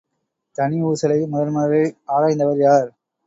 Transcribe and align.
தனி 0.55 0.77
ஊசலை 0.83 1.17
முதன்முதலில் 1.27 1.93
ஆராய்ந்தவர் 2.07 2.59
யார்? 2.59 2.89